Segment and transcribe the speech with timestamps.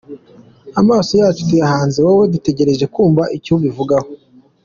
[0.79, 4.09] Amaso yacu tuyahanze wowe, dutegereje kumva icyo ubivugaho.